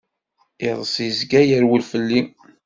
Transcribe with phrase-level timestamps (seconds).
[0.67, 2.21] Iḍeṣ izga yerwel fell-i.